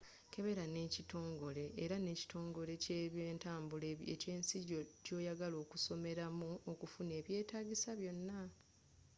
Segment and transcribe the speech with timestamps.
[0.31, 4.55] kebera ne kitongole era ne ekitongole kyentambula ekyensi
[5.05, 8.39] gyoyagala okusomeramu okufuna ebyetagisa byonna